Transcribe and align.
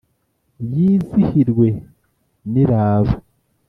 yizihirwe 0.69 1.67
n’iraba, 2.51 3.11